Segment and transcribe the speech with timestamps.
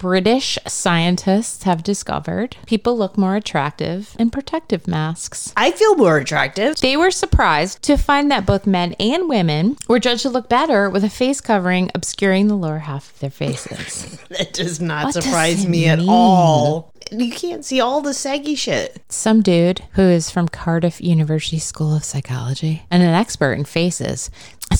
[0.00, 5.52] British scientists have discovered people look more attractive in protective masks.
[5.58, 6.76] I feel more attractive.
[6.76, 10.88] They were surprised to find that both men and women were judged to look better
[10.88, 14.18] with a face covering obscuring the lower half of their faces.
[14.30, 16.94] That does not What surprise it me at all.
[17.10, 19.02] You can't see all the saggy shit.
[19.08, 24.30] Some dude who is from Cardiff University School of Psychology and an expert in faces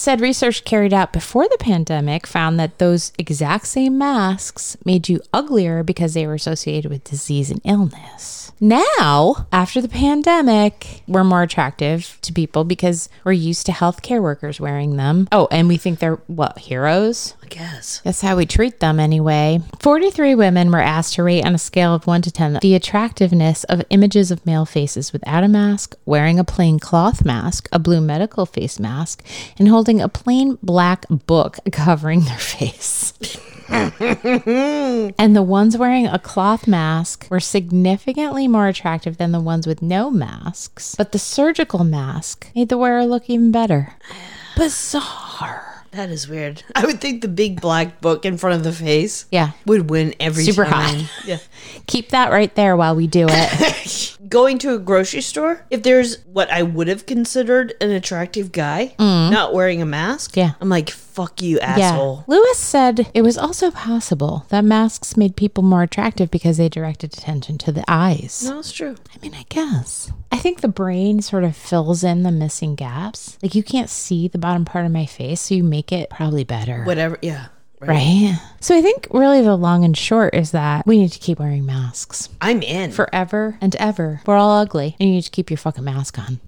[0.00, 5.20] said research carried out before the pandemic found that those exact same masks made you
[5.30, 8.50] uglier because they were associated with disease and illness.
[8.62, 14.60] Now, after the pandemic, we're more attractive to people because we're used to healthcare workers
[14.60, 15.28] wearing them.
[15.32, 17.34] Oh, and we think they're what, heroes?
[17.42, 18.02] I guess.
[18.04, 19.60] That's how we treat them anyway.
[19.80, 23.64] 43 women were asked to rate on a scale of 1 to 10 the attractiveness
[23.64, 28.02] of images of male faces without a mask, wearing a plain cloth mask, a blue
[28.02, 29.24] medical face mask,
[29.58, 33.14] and holding a plain black book covering their face.
[33.70, 39.80] and the ones wearing a cloth mask were significantly more attractive than the ones with
[39.80, 43.94] no masks, but the surgical mask made the wearer look even better.
[44.56, 45.84] Bizarre.
[45.92, 46.62] That is weird.
[46.76, 49.52] I would think the big black book in front of the face Yeah.
[49.66, 51.00] would win every Super time.
[51.00, 51.26] hot.
[51.26, 51.38] Yeah.
[51.86, 54.06] Keep that right there while we do it.
[54.30, 58.94] Going to a grocery store, if there's what I would have considered an attractive guy
[58.98, 60.36] not wearing a mask, Mm.
[60.36, 60.52] Yeah.
[60.60, 62.24] I'm like, fuck you, asshole.
[62.28, 62.34] Yeah.
[62.36, 67.12] Lewis said it was also possible that masks made people more attractive because they directed
[67.12, 68.44] attention to the eyes.
[68.48, 68.94] No, it's true.
[69.14, 70.12] I mean, I guess.
[70.30, 73.36] I think the brain sort of fills in the missing gaps.
[73.42, 76.44] Like you can't see the bottom part of my face, so you make it probably
[76.44, 76.84] better.
[76.84, 77.18] Whatever.
[77.20, 77.46] Yeah.
[77.80, 78.38] Right?
[78.60, 81.64] So I think really the long and short is that we need to keep wearing
[81.64, 82.92] masks I'm in.
[82.92, 84.20] forever and ever.
[84.26, 86.40] We're all ugly and you need to keep your fucking mask on.